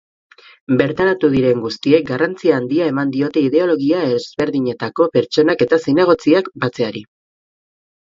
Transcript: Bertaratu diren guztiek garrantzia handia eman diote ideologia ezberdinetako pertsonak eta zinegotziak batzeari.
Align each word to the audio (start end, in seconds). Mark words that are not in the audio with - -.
Bertaratu 0.77 1.29
diren 1.33 1.61
guztiek 1.65 2.07
garrantzia 2.07 2.57
handia 2.61 2.89
eman 2.93 3.13
diote 3.19 3.45
ideologia 3.51 4.03
ezberdinetako 4.17 5.11
pertsonak 5.21 5.65
eta 5.71 5.83
zinegotziak 5.89 6.55
batzeari. 6.67 7.09